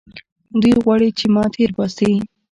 دوى 0.61 0.75
غواړي 0.83 1.09
چې 1.17 1.25
ما 1.35 1.43
تېر 1.55 1.69
باسي. 1.77 2.11